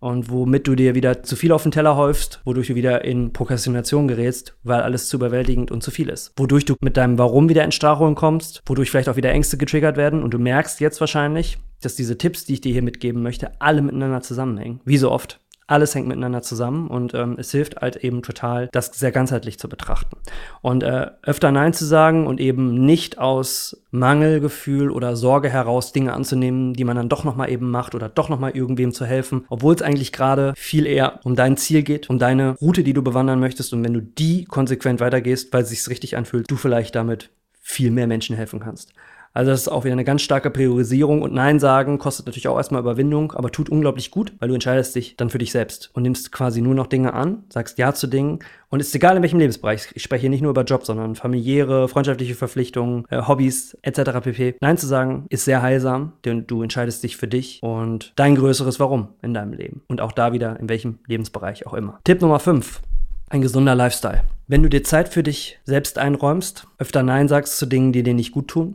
Und 0.00 0.30
womit 0.30 0.66
du 0.66 0.74
dir 0.74 0.94
wieder 0.94 1.22
zu 1.22 1.36
viel 1.36 1.52
auf 1.52 1.62
den 1.62 1.72
Teller 1.72 1.94
häufst, 1.94 2.40
wodurch 2.44 2.68
du 2.68 2.74
wieder 2.74 3.04
in 3.04 3.32
Prokrastination 3.34 4.08
gerätst, 4.08 4.56
weil 4.62 4.80
alles 4.80 5.08
zu 5.08 5.18
überwältigend 5.18 5.70
und 5.70 5.82
zu 5.82 5.90
viel 5.90 6.08
ist. 6.08 6.32
Wodurch 6.36 6.64
du 6.64 6.74
mit 6.80 6.96
deinem 6.96 7.18
Warum 7.18 7.50
wieder 7.50 7.64
in 7.64 7.72
Strafholen 7.72 8.14
kommst, 8.14 8.62
wodurch 8.64 8.90
vielleicht 8.90 9.10
auch 9.10 9.16
wieder 9.16 9.30
Ängste 9.30 9.58
getriggert 9.58 9.98
werden 9.98 10.22
und 10.22 10.32
du 10.32 10.38
merkst 10.38 10.80
jetzt 10.80 11.00
wahrscheinlich, 11.00 11.58
dass 11.82 11.96
diese 11.96 12.16
Tipps, 12.16 12.46
die 12.46 12.54
ich 12.54 12.60
dir 12.62 12.72
hier 12.72 12.82
mitgeben 12.82 13.22
möchte, 13.22 13.60
alle 13.60 13.82
miteinander 13.82 14.22
zusammenhängen. 14.22 14.80
Wie 14.84 14.98
so 14.98 15.10
oft. 15.10 15.38
Alles 15.70 15.94
hängt 15.94 16.08
miteinander 16.08 16.42
zusammen 16.42 16.88
und 16.88 17.14
ähm, 17.14 17.36
es 17.38 17.52
hilft 17.52 17.76
halt 17.76 17.94
eben 17.96 18.22
total, 18.22 18.68
das 18.72 18.86
sehr 18.86 19.12
ganzheitlich 19.12 19.56
zu 19.60 19.68
betrachten. 19.68 20.16
Und 20.62 20.82
äh, 20.82 21.12
öfter 21.22 21.52
Nein 21.52 21.72
zu 21.72 21.84
sagen 21.84 22.26
und 22.26 22.40
eben 22.40 22.74
nicht 22.84 23.18
aus 23.18 23.80
Mangelgefühl 23.92 24.90
oder 24.90 25.14
Sorge 25.14 25.48
heraus 25.48 25.92
Dinge 25.92 26.12
anzunehmen, 26.12 26.74
die 26.74 26.82
man 26.82 26.96
dann 26.96 27.08
doch 27.08 27.22
nochmal 27.22 27.50
eben 27.50 27.70
macht 27.70 27.94
oder 27.94 28.08
doch 28.08 28.28
nochmal 28.28 28.50
irgendwem 28.56 28.92
zu 28.92 29.04
helfen, 29.04 29.44
obwohl 29.48 29.76
es 29.76 29.82
eigentlich 29.82 30.10
gerade 30.10 30.54
viel 30.56 30.86
eher 30.86 31.20
um 31.22 31.36
dein 31.36 31.56
Ziel 31.56 31.84
geht, 31.84 32.10
um 32.10 32.18
deine 32.18 32.56
Route, 32.60 32.82
die 32.82 32.92
du 32.92 33.02
bewandern 33.02 33.38
möchtest 33.38 33.72
und 33.72 33.84
wenn 33.84 33.94
du 33.94 34.02
die 34.02 34.46
konsequent 34.46 34.98
weitergehst, 34.98 35.52
weil 35.52 35.62
es 35.62 35.68
sich 35.68 35.88
richtig 35.88 36.16
anfühlt, 36.16 36.50
du 36.50 36.56
vielleicht 36.56 36.96
damit 36.96 37.30
viel 37.60 37.92
mehr 37.92 38.08
Menschen 38.08 38.34
helfen 38.34 38.58
kannst. 38.58 38.92
Also 39.32 39.52
das 39.52 39.62
ist 39.62 39.68
auch 39.68 39.84
wieder 39.84 39.92
eine 39.92 40.04
ganz 40.04 40.22
starke 40.22 40.50
Priorisierung 40.50 41.22
und 41.22 41.32
Nein 41.32 41.60
sagen 41.60 41.98
kostet 41.98 42.26
natürlich 42.26 42.48
auch 42.48 42.56
erstmal 42.56 42.80
Überwindung, 42.80 43.32
aber 43.32 43.52
tut 43.52 43.68
unglaublich 43.68 44.10
gut, 44.10 44.32
weil 44.40 44.48
du 44.48 44.54
entscheidest 44.54 44.96
dich 44.96 45.16
dann 45.16 45.30
für 45.30 45.38
dich 45.38 45.52
selbst 45.52 45.90
und 45.92 46.02
nimmst 46.02 46.32
quasi 46.32 46.60
nur 46.60 46.74
noch 46.74 46.88
Dinge 46.88 47.14
an, 47.14 47.44
sagst 47.48 47.78
Ja 47.78 47.94
zu 47.94 48.08
Dingen 48.08 48.40
und 48.70 48.80
ist 48.80 48.94
egal 48.94 49.16
in 49.16 49.22
welchem 49.22 49.38
Lebensbereich. 49.38 49.88
Ich 49.94 50.02
spreche 50.02 50.22
hier 50.22 50.30
nicht 50.30 50.42
nur 50.42 50.50
über 50.50 50.64
Job, 50.64 50.84
sondern 50.84 51.14
familiäre, 51.14 51.88
freundschaftliche 51.88 52.34
Verpflichtungen, 52.34 53.04
äh, 53.08 53.22
Hobbys 53.22 53.78
etc. 53.82 54.20
pp. 54.20 54.56
Nein 54.60 54.78
zu 54.78 54.88
sagen 54.88 55.26
ist 55.28 55.44
sehr 55.44 55.62
heilsam, 55.62 56.12
denn 56.24 56.46
du 56.48 56.62
entscheidest 56.62 57.04
dich 57.04 57.16
für 57.16 57.28
dich 57.28 57.60
und 57.62 58.12
dein 58.16 58.34
größeres 58.34 58.80
Warum 58.80 59.08
in 59.22 59.32
deinem 59.32 59.52
Leben 59.52 59.82
und 59.86 60.00
auch 60.00 60.12
da 60.12 60.32
wieder 60.32 60.58
in 60.58 60.68
welchem 60.68 60.98
Lebensbereich 61.06 61.66
auch 61.68 61.74
immer. 61.74 62.00
Tipp 62.02 62.20
Nummer 62.20 62.40
5. 62.40 62.80
Ein 63.28 63.42
gesunder 63.42 63.76
Lifestyle. 63.76 64.24
Wenn 64.48 64.64
du 64.64 64.68
dir 64.68 64.82
Zeit 64.82 65.08
für 65.08 65.22
dich 65.22 65.60
selbst 65.64 65.98
einräumst, 65.98 66.66
öfter 66.78 67.04
Nein 67.04 67.28
sagst 67.28 67.58
zu 67.58 67.66
Dingen, 67.66 67.92
die 67.92 68.02
dir 68.02 68.14
nicht 68.14 68.32
gut 68.32 68.48
tun, 68.48 68.74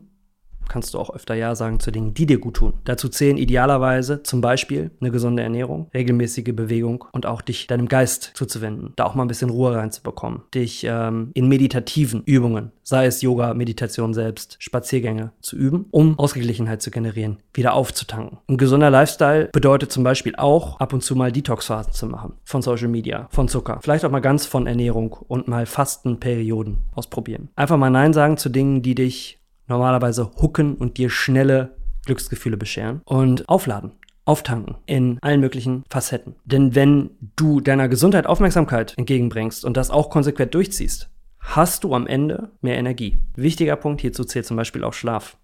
kannst 0.69 0.93
du 0.93 0.99
auch 0.99 1.13
öfter 1.13 1.35
Ja 1.35 1.55
sagen 1.55 1.79
zu 1.79 1.91
Dingen, 1.91 2.13
die 2.13 2.25
dir 2.25 2.39
gut 2.39 2.55
tun. 2.55 2.73
Dazu 2.83 3.09
zählen 3.09 3.37
idealerweise 3.37 4.23
zum 4.23 4.41
Beispiel 4.41 4.91
eine 5.01 5.11
gesunde 5.11 5.43
Ernährung, 5.43 5.89
regelmäßige 5.93 6.55
Bewegung 6.55 7.05
und 7.11 7.25
auch 7.25 7.41
dich 7.41 7.67
deinem 7.67 7.87
Geist 7.87 8.31
zuzuwenden, 8.33 8.93
da 8.95 9.05
auch 9.05 9.15
mal 9.15 9.23
ein 9.23 9.27
bisschen 9.27 9.49
Ruhe 9.49 9.75
reinzubekommen, 9.75 10.41
dich 10.53 10.85
ähm, 10.87 11.31
in 11.33 11.47
meditativen 11.47 12.23
Übungen, 12.23 12.71
sei 12.83 13.05
es 13.05 13.21
Yoga, 13.21 13.53
Meditation 13.53 14.13
selbst, 14.13 14.57
Spaziergänge 14.59 15.31
zu 15.41 15.55
üben, 15.55 15.85
um 15.91 16.17
Ausgeglichenheit 16.19 16.81
zu 16.81 16.91
generieren, 16.91 17.37
wieder 17.53 17.73
aufzutanken. 17.73 18.39
Ein 18.47 18.57
gesunder 18.57 18.89
Lifestyle 18.89 19.49
bedeutet 19.51 19.91
zum 19.91 20.03
Beispiel 20.03 20.35
auch 20.35 20.79
ab 20.79 20.93
und 20.93 21.01
zu 21.01 21.15
mal 21.15 21.31
Detox-Phasen 21.31 21.93
zu 21.93 22.07
machen 22.07 22.33
von 22.43 22.61
Social 22.61 22.87
Media, 22.87 23.27
von 23.31 23.47
Zucker, 23.47 23.79
vielleicht 23.81 24.05
auch 24.05 24.11
mal 24.11 24.19
ganz 24.19 24.45
von 24.45 24.67
Ernährung 24.67 25.13
und 25.13 25.47
mal 25.47 25.65
Fastenperioden 25.65 26.77
ausprobieren. 26.93 27.49
Einfach 27.55 27.77
mal 27.77 27.89
Nein 27.89 28.13
sagen 28.13 28.37
zu 28.37 28.49
Dingen, 28.49 28.81
die 28.81 28.95
dich 28.95 29.39
normalerweise 29.67 30.31
hooken 30.41 30.75
und 30.75 30.97
dir 30.97 31.09
schnelle 31.09 31.75
Glücksgefühle 32.05 32.57
bescheren 32.57 33.01
und 33.05 33.49
aufladen 33.49 33.93
auftanken 34.25 34.75
in 34.87 35.19
allen 35.21 35.39
möglichen 35.39 35.83
Facetten. 35.89 36.35
Denn 36.45 36.75
wenn 36.75 37.11
du 37.35 37.61
deiner 37.61 37.87
Gesundheit 37.87 38.25
Aufmerksamkeit 38.25 38.95
entgegenbringst 38.97 39.63
und 39.63 39.77
das 39.77 39.91
auch 39.91 40.09
konsequent 40.09 40.53
durchziehst, 40.53 41.09
hast 41.39 41.83
du 41.83 41.93
am 41.93 42.07
Ende 42.07 42.51
mehr 42.61 42.77
Energie. 42.77 43.17
Wichtiger 43.35 43.75
Punkt 43.75 44.01
hierzu 44.01 44.23
zählt 44.23 44.47
zum 44.47 44.57
Beispiel 44.57 44.83
auch 44.83 44.93
Schlaf. 44.93 45.37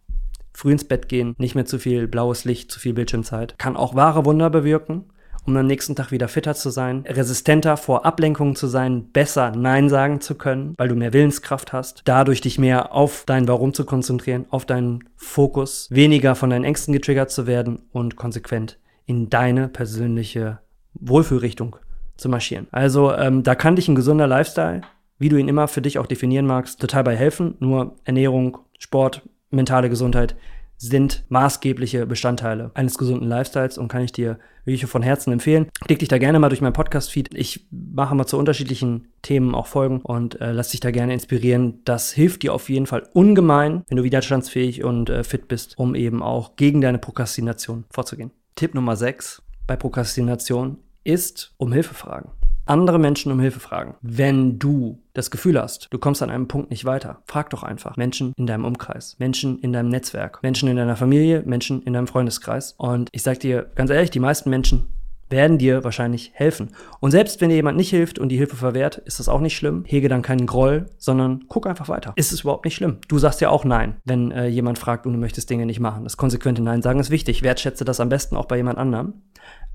Früh 0.54 0.72
ins 0.72 0.84
Bett 0.84 1.08
gehen, 1.08 1.36
nicht 1.38 1.56
mehr 1.56 1.66
zu 1.66 1.80
viel 1.80 2.08
blaues 2.08 2.44
Licht, 2.44 2.72
zu 2.72 2.80
viel 2.80 2.94
Bildschirmzeit, 2.94 3.58
kann 3.58 3.78
auch 3.78 3.96
wahre 3.96 4.26
Wunder 4.26 4.50
bewirken 4.50 5.06
um 5.46 5.58
am 5.58 5.66
nächsten 5.66 5.96
Tag 5.96 6.12
wieder 6.12 6.28
fitter 6.28 6.56
zu 6.56 6.70
sein, 6.70 7.04
resistenter 7.08 7.78
vor 7.78 8.06
Ablenkungen 8.06 8.56
zu 8.56 8.68
sein, 8.68 9.12
besser 9.12 9.52
Nein 9.52 9.90
sagen 9.90 10.22
zu 10.22 10.36
können, 10.36 10.76
weil 10.78 10.88
du 10.88 10.96
mehr 10.96 11.14
Willenskraft 11.14 11.74
hast, 11.74 12.02
dadurch 12.06 12.42
dich 12.42 12.60
mehr 12.60 12.94
auf 12.94 13.24
dein 13.26 13.48
Warum 13.48 13.74
zu 13.74 13.86
konzentrieren, 13.86 14.46
auf 14.50 14.66
deinen 14.66 15.04
Fokus, 15.16 15.88
weniger 15.90 16.36
von 16.36 16.50
deinen 16.50 16.66
Ängsten 16.66 16.94
getriggert 16.94 17.32
zu 17.32 17.48
werden 17.48 17.82
und 17.92 18.16
konsequent 18.16 18.78
in 19.06 19.30
deine 19.30 19.68
persönliche 19.68 20.60
Wohlfühlrichtung 20.94 21.76
zu 22.18 22.30
marschieren. 22.30 22.68
Also 22.72 23.14
ähm, 23.14 23.44
da 23.44 23.56
kann 23.56 23.76
dich 23.76 23.88
ein 23.88 23.96
gesunder 23.96 24.28
Lifestyle, 24.28 24.82
wie 25.18 25.30
du 25.30 25.38
ihn 25.38 25.48
immer 25.48 25.68
für 25.68 25.82
dich 25.82 26.00
auch 26.00 26.08
definieren 26.08 26.46
magst, 26.46 26.80
total 26.80 27.04
bei 27.04 27.16
helfen. 27.16 27.56
Nur 27.60 27.96
Ernährung, 28.06 28.60
Sport, 28.78 29.22
mentale 29.50 29.90
Gesundheit 29.90 30.36
sind 30.82 31.26
maßgebliche 31.30 32.08
Bestandteile 32.08 32.72
eines 32.74 32.98
gesunden 32.98 33.28
Lifestyles 33.28 33.78
und 33.78 33.88
kann 33.88 34.04
ich 34.04 34.12
dir 34.12 34.40
wirklich 34.66 34.90
von 34.90 35.04
Herzen 35.04 35.32
empfehlen. 35.32 35.68
Klick 35.86 36.00
dich 36.00 36.10
da 36.10 36.18
gerne 36.18 36.40
mal 36.40 36.50
durch 36.50 36.62
meinen 36.62 36.74
Podcast-Feed. 36.74 37.36
Ich 37.36 37.68
mache 37.70 38.16
mal 38.16 38.26
zu 38.26 38.38
unterschiedlichen 38.38 39.08
Themen 39.22 39.54
auch 39.54 39.68
Folgen 39.68 40.02
und 40.02 40.42
äh, 40.42 40.52
lass 40.52 40.70
dich 40.70 40.80
da 40.80 40.90
gerne 40.90 41.14
inspirieren. 41.14 41.82
Das 41.86 42.12
hilft 42.12 42.42
dir 42.42 42.54
auf 42.54 42.68
jeden 42.68 42.88
Fall 42.88 43.08
ungemein, 43.14 43.84
wenn 43.90 43.98
du 43.98 44.04
widerstandsfähig 44.04 44.84
und 44.84 45.12
äh, 45.12 45.24
fit 45.24 45.48
bist, 45.48 45.78
um 45.78 45.94
eben 45.94 46.24
auch 46.24 46.56
gegen 46.56 46.82
deine 46.82 46.98
Prokrastination 46.98 47.86
vorzugehen. 47.92 48.32
Tipp 48.56 48.74
Nummer 48.74 48.96
6 48.96 49.44
bei 49.68 49.76
Prokrastination 49.76 50.78
ist 51.04 51.54
um 51.58 51.72
Hilfe 51.72 51.94
fragen 51.94 52.32
andere 52.72 53.00
Menschen 53.00 53.32
um 53.32 53.40
Hilfe 53.40 53.60
fragen. 53.60 53.96
Wenn 54.02 54.58
du 54.58 55.00
das 55.14 55.30
Gefühl 55.30 55.62
hast, 55.62 55.88
du 55.92 56.00
kommst 56.00 56.24
an 56.24 56.30
einem 56.30 56.48
Punkt 56.48 56.72
nicht 56.72 56.86
weiter, 56.86 57.22
frag 57.26 57.50
doch 57.50 57.64
einfach 57.64 57.98
Menschen 57.98 58.34
in 58.38 58.48
deinem 58.48 58.64
Umkreis, 58.64 59.18
Menschen 59.20 59.60
in 59.60 59.74
deinem 59.74 59.90
Netzwerk, 59.90 60.42
Menschen 60.42 60.70
in 60.70 60.78
deiner 60.78 60.96
Familie, 60.96 61.44
Menschen 61.46 61.84
in 61.84 61.94
deinem 61.94 62.08
Freundeskreis. 62.08 62.74
Und 62.78 63.10
ich 63.12 63.24
sag 63.24 63.42
dir 63.42 63.70
ganz 63.76 63.90
ehrlich, 63.92 64.10
die 64.10 64.20
meisten 64.20 64.50
Menschen 64.50 64.86
werden 65.32 65.58
dir 65.58 65.84
wahrscheinlich 65.84 66.32
helfen. 66.34 66.72
Und 67.00 67.12
selbst 67.12 67.42
wenn 67.42 67.50
dir 67.50 67.56
jemand 67.56 67.78
nicht 67.78 67.90
hilft 67.90 68.20
und 68.20 68.30
die 68.30 68.38
Hilfe 68.38 68.56
verwehrt, 68.56 68.98
ist 68.98 69.20
das 69.20 69.30
auch 69.30 69.40
nicht 69.40 69.56
schlimm. 69.56 69.84
Hege 69.86 70.10
dann 70.10 70.22
keinen 70.22 70.46
Groll, 70.46 70.88
sondern 70.98 71.46
guck 71.48 71.68
einfach 71.68 71.90
weiter. 71.90 72.14
Ist 72.16 72.32
es 72.32 72.42
überhaupt 72.42 72.66
nicht 72.66 72.76
schlimm. 72.76 72.98
Du 73.08 73.18
sagst 73.18 73.42
ja 73.42 73.50
auch 73.50 73.64
Nein, 73.64 73.98
wenn 74.06 74.32
äh, 74.32 74.48
jemand 74.48 74.78
fragt 74.78 75.06
und 75.06 75.14
du 75.14 75.20
möchtest 75.20 75.50
Dinge 75.50 75.66
nicht 75.66 75.80
machen. 75.80 76.04
Das 76.04 76.18
konsequente 76.18 76.62
Nein 76.62 76.82
sagen 76.82 77.00
ist 77.00 77.10
wichtig. 77.10 77.44
Wertschätze 77.44 77.86
das 77.86 78.00
am 78.00 78.10
besten 78.10 78.36
auch 78.36 78.46
bei 78.46 78.58
jemand 78.58 78.78
anderem. 78.78 79.14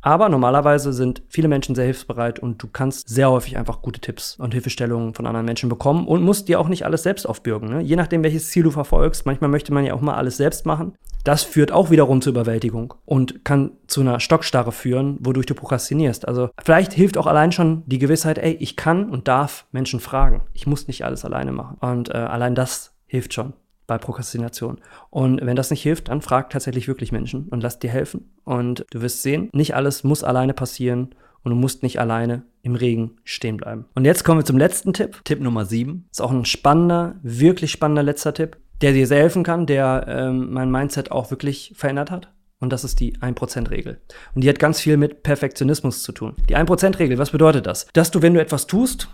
Aber 0.06 0.28
normalerweise 0.28 0.92
sind 0.92 1.22
viele 1.28 1.48
Menschen 1.48 1.74
sehr 1.74 1.86
hilfsbereit 1.86 2.38
und 2.38 2.62
du 2.62 2.68
kannst 2.68 3.08
sehr 3.08 3.28
häufig 3.28 3.56
einfach 3.56 3.82
gute 3.82 4.00
Tipps 4.00 4.36
und 4.38 4.54
Hilfestellungen 4.54 5.14
von 5.14 5.26
anderen 5.26 5.46
Menschen 5.46 5.68
bekommen 5.68 6.06
und 6.06 6.22
musst 6.22 6.46
dir 6.46 6.60
auch 6.60 6.68
nicht 6.68 6.84
alles 6.84 7.02
selbst 7.02 7.26
aufbürgen. 7.26 7.70
Ne? 7.70 7.80
Je 7.80 7.96
nachdem, 7.96 8.22
welches 8.22 8.48
Ziel 8.50 8.62
du 8.62 8.70
verfolgst. 8.70 9.26
Manchmal 9.26 9.50
möchte 9.50 9.74
man 9.74 9.84
ja 9.84 9.94
auch 9.94 10.00
mal 10.00 10.14
alles 10.14 10.36
selbst 10.36 10.64
machen. 10.64 10.94
Das 11.24 11.42
führt 11.42 11.72
auch 11.72 11.90
wiederum 11.90 12.22
zur 12.22 12.34
Überwältigung 12.34 12.94
und 13.04 13.44
kann 13.44 13.72
zu 13.88 14.00
einer 14.00 14.20
Stockstarre 14.20 14.70
führen, 14.70 15.18
wodurch 15.22 15.46
du 15.46 15.56
prokrastinierst. 15.56 16.28
Also 16.28 16.50
vielleicht 16.62 16.92
hilft 16.92 17.18
auch 17.18 17.26
allein 17.26 17.50
schon 17.50 17.82
die 17.86 17.98
Gewissheit, 17.98 18.38
ey, 18.38 18.52
ich 18.60 18.76
kann 18.76 19.10
und 19.10 19.26
darf 19.26 19.66
Menschen 19.72 19.98
fragen. 19.98 20.42
Ich 20.52 20.68
muss 20.68 20.86
nicht 20.86 21.04
alles 21.04 21.24
alleine 21.24 21.50
machen. 21.50 21.78
Und 21.80 22.10
äh, 22.10 22.12
allein 22.12 22.54
das 22.54 22.94
hilft 23.08 23.34
schon 23.34 23.54
bei 23.86 23.98
Prokrastination. 23.98 24.80
Und 25.10 25.40
wenn 25.44 25.56
das 25.56 25.70
nicht 25.70 25.82
hilft, 25.82 26.08
dann 26.08 26.22
frag 26.22 26.50
tatsächlich 26.50 26.88
wirklich 26.88 27.12
Menschen 27.12 27.48
und 27.48 27.62
lass 27.62 27.78
dir 27.78 27.90
helfen. 27.90 28.32
Und 28.44 28.84
du 28.90 29.00
wirst 29.02 29.22
sehen, 29.22 29.48
nicht 29.52 29.74
alles 29.74 30.04
muss 30.04 30.24
alleine 30.24 30.54
passieren 30.54 31.14
und 31.42 31.50
du 31.50 31.56
musst 31.56 31.82
nicht 31.82 32.00
alleine 32.00 32.42
im 32.62 32.74
Regen 32.74 33.12
stehen 33.22 33.56
bleiben. 33.56 33.84
Und 33.94 34.04
jetzt 34.04 34.24
kommen 34.24 34.40
wir 34.40 34.44
zum 34.44 34.58
letzten 34.58 34.92
Tipp. 34.92 35.20
Tipp 35.24 35.40
Nummer 35.40 35.64
7. 35.64 36.08
Ist 36.10 36.20
auch 36.20 36.32
ein 36.32 36.44
spannender, 36.44 37.14
wirklich 37.22 37.70
spannender 37.70 38.02
letzter 38.02 38.34
Tipp, 38.34 38.56
der 38.80 38.92
dir 38.92 39.06
sehr 39.06 39.20
helfen 39.20 39.44
kann, 39.44 39.66
der 39.66 40.06
ähm, 40.08 40.52
mein 40.52 40.70
Mindset 40.70 41.12
auch 41.12 41.30
wirklich 41.30 41.72
verändert 41.76 42.10
hat. 42.10 42.32
Und 42.58 42.72
das 42.72 42.84
ist 42.84 43.00
die 43.00 43.16
1%-Regel. 43.18 44.00
Und 44.34 44.42
die 44.42 44.48
hat 44.48 44.58
ganz 44.58 44.80
viel 44.80 44.96
mit 44.96 45.22
Perfektionismus 45.22 46.02
zu 46.02 46.12
tun. 46.12 46.34
Die 46.48 46.56
1%-Regel, 46.56 47.18
was 47.18 47.30
bedeutet 47.30 47.66
das? 47.66 47.86
Dass 47.92 48.10
du, 48.10 48.22
wenn 48.22 48.34
du 48.34 48.40
etwas 48.40 48.66
tust, 48.66 49.08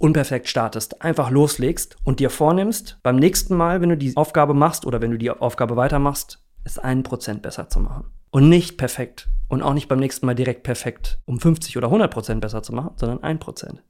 unperfekt 0.00 0.48
startest, 0.48 1.02
einfach 1.02 1.30
loslegst 1.30 1.96
und 2.04 2.20
dir 2.20 2.30
vornimmst, 2.30 2.98
beim 3.02 3.16
nächsten 3.16 3.56
Mal, 3.56 3.80
wenn 3.80 3.90
du 3.90 3.96
die 3.96 4.16
Aufgabe 4.16 4.54
machst 4.54 4.86
oder 4.86 5.00
wenn 5.00 5.10
du 5.10 5.18
die 5.18 5.30
Aufgabe 5.30 5.76
weitermachst, 5.76 6.44
es 6.64 6.78
einen 6.78 7.02
Prozent 7.02 7.42
besser 7.42 7.68
zu 7.68 7.80
machen. 7.80 8.06
Und 8.30 8.48
nicht 8.48 8.76
perfekt. 8.76 9.28
Und 9.48 9.62
auch 9.62 9.74
nicht 9.74 9.88
beim 9.88 10.00
nächsten 10.00 10.26
Mal 10.26 10.34
direkt 10.34 10.62
perfekt, 10.62 11.20
um 11.26 11.38
50 11.38 11.76
oder 11.76 11.86
100 11.86 12.12
Prozent 12.12 12.40
besser 12.40 12.62
zu 12.62 12.72
machen, 12.72 12.92
sondern 12.96 13.22
ein 13.22 13.38
Prozent. 13.38 13.82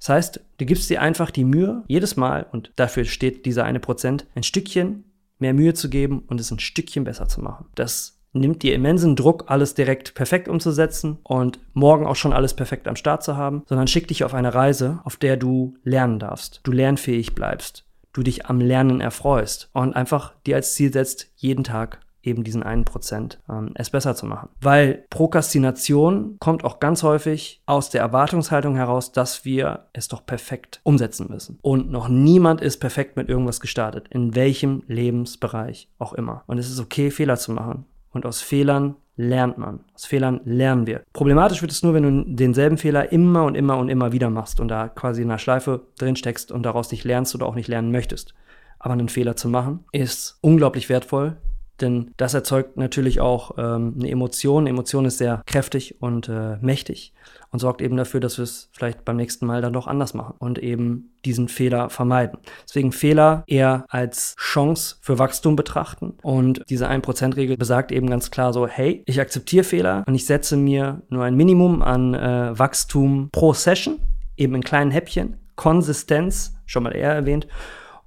Das 0.00 0.08
heißt, 0.08 0.40
du 0.58 0.66
gibst 0.66 0.90
dir 0.90 1.00
einfach 1.00 1.30
die 1.30 1.44
Mühe, 1.44 1.84
jedes 1.86 2.16
Mal, 2.16 2.46
und 2.50 2.72
dafür 2.76 3.04
steht 3.04 3.46
dieser 3.46 3.64
eine 3.64 3.80
Prozent, 3.80 4.26
ein 4.34 4.42
Stückchen 4.42 5.04
mehr 5.38 5.54
Mühe 5.54 5.74
zu 5.74 5.88
geben 5.88 6.24
und 6.26 6.40
es 6.40 6.50
ein 6.50 6.58
Stückchen 6.58 7.04
besser 7.04 7.28
zu 7.28 7.40
machen. 7.40 7.66
Das 7.74 8.20
nimmt 8.34 8.62
dir 8.62 8.74
immensen 8.74 9.16
Druck, 9.16 9.44
alles 9.46 9.74
direkt 9.74 10.14
perfekt 10.14 10.48
umzusetzen 10.48 11.18
und 11.22 11.58
morgen 11.72 12.06
auch 12.06 12.16
schon 12.16 12.32
alles 12.32 12.54
perfekt 12.54 12.88
am 12.88 12.96
Start 12.96 13.22
zu 13.22 13.36
haben, 13.36 13.62
sondern 13.66 13.88
schick 13.88 14.08
dich 14.08 14.24
auf 14.24 14.34
eine 14.34 14.54
Reise, 14.54 15.00
auf 15.04 15.16
der 15.16 15.36
du 15.36 15.74
lernen 15.84 16.18
darfst, 16.18 16.60
du 16.64 16.72
lernfähig 16.72 17.34
bleibst, 17.34 17.84
du 18.12 18.22
dich 18.22 18.46
am 18.46 18.60
Lernen 18.60 19.00
erfreust 19.00 19.70
und 19.72 19.94
einfach 19.94 20.34
dir 20.46 20.56
als 20.56 20.74
Ziel 20.74 20.92
setzt, 20.92 21.30
jeden 21.36 21.64
Tag 21.64 22.00
eben 22.24 22.44
diesen 22.44 22.62
einen 22.62 22.84
Prozent 22.84 23.38
ähm, 23.48 23.72
es 23.74 23.90
besser 23.90 24.14
zu 24.14 24.26
machen. 24.26 24.48
Weil 24.60 25.04
Prokrastination 25.10 26.36
kommt 26.40 26.64
auch 26.64 26.80
ganz 26.80 27.02
häufig 27.02 27.62
aus 27.66 27.90
der 27.90 28.00
Erwartungshaltung 28.00 28.76
heraus, 28.76 29.12
dass 29.12 29.44
wir 29.44 29.86
es 29.92 30.08
doch 30.08 30.24
perfekt 30.24 30.80
umsetzen 30.82 31.26
müssen. 31.30 31.58
Und 31.62 31.90
noch 31.90 32.08
niemand 32.08 32.60
ist 32.60 32.78
perfekt 32.78 33.16
mit 33.16 33.28
irgendwas 33.28 33.60
gestartet, 33.60 34.08
in 34.10 34.34
welchem 34.34 34.82
Lebensbereich 34.86 35.90
auch 35.98 36.12
immer. 36.12 36.42
Und 36.46 36.58
es 36.58 36.70
ist 36.70 36.80
okay, 36.80 37.10
Fehler 37.10 37.36
zu 37.36 37.52
machen. 37.52 37.84
Und 38.14 38.24
aus 38.24 38.40
Fehlern 38.40 38.96
lernt 39.16 39.58
man. 39.58 39.80
Aus 39.94 40.06
Fehlern 40.06 40.40
lernen 40.44 40.86
wir. 40.86 41.02
Problematisch 41.12 41.60
wird 41.60 41.72
es 41.72 41.82
nur, 41.82 41.94
wenn 41.94 42.02
du 42.02 42.34
denselben 42.34 42.78
Fehler 42.78 43.12
immer 43.12 43.44
und 43.44 43.54
immer 43.56 43.76
und 43.76 43.88
immer 43.88 44.12
wieder 44.12 44.30
machst 44.30 44.60
und 44.60 44.68
da 44.68 44.88
quasi 44.88 45.22
in 45.22 45.30
einer 45.30 45.38
Schleife 45.38 45.82
drin 45.98 46.16
steckst 46.16 46.50
und 46.50 46.62
daraus 46.62 46.90
nicht 46.90 47.04
lernst 47.04 47.34
oder 47.34 47.46
auch 47.46 47.54
nicht 47.54 47.68
lernen 47.68 47.92
möchtest. 47.92 48.34
Aber 48.78 48.94
einen 48.94 49.08
Fehler 49.08 49.36
zu 49.36 49.48
machen 49.48 49.84
ist 49.92 50.38
unglaublich 50.40 50.88
wertvoll, 50.88 51.36
denn 51.80 52.12
das 52.16 52.34
erzeugt 52.34 52.76
natürlich 52.76 53.20
auch 53.20 53.58
ähm, 53.58 53.94
eine 53.98 54.10
Emotion. 54.10 54.64
Eine 54.64 54.70
Emotion 54.70 55.04
ist 55.04 55.18
sehr 55.18 55.42
kräftig 55.46 56.00
und 56.00 56.28
äh, 56.28 56.56
mächtig 56.60 57.12
und 57.50 57.58
sorgt 57.58 57.82
eben 57.82 57.96
dafür, 57.96 58.20
dass 58.20 58.38
wir 58.38 58.42
es 58.42 58.68
vielleicht 58.72 59.04
beim 59.04 59.16
nächsten 59.16 59.46
Mal 59.46 59.62
dann 59.62 59.72
doch 59.72 59.86
anders 59.86 60.14
machen 60.14 60.34
und 60.38 60.58
eben 60.58 61.12
diesen 61.24 61.48
Fehler 61.48 61.90
vermeiden. 61.90 62.38
Deswegen 62.68 62.92
Fehler 62.92 63.44
eher 63.46 63.84
als 63.88 64.34
Chance 64.38 64.96
für 65.00 65.18
Wachstum 65.18 65.56
betrachten. 65.56 66.14
Und 66.22 66.62
diese 66.68 66.88
1%-Regel 66.88 67.56
besagt 67.56 67.92
eben 67.92 68.10
ganz 68.10 68.30
klar 68.30 68.52
so, 68.52 68.66
hey, 68.66 69.02
ich 69.06 69.20
akzeptiere 69.20 69.64
Fehler 69.64 70.04
und 70.06 70.14
ich 70.14 70.26
setze 70.26 70.56
mir 70.56 71.02
nur 71.08 71.24
ein 71.24 71.36
Minimum 71.36 71.82
an 71.82 72.14
äh, 72.14 72.58
Wachstum 72.58 73.28
pro 73.30 73.52
Session, 73.52 74.00
eben 74.36 74.54
in 74.54 74.62
kleinen 74.62 74.90
Häppchen, 74.90 75.38
Konsistenz, 75.56 76.56
schon 76.66 76.82
mal 76.82 76.94
eher 76.94 77.12
erwähnt 77.12 77.46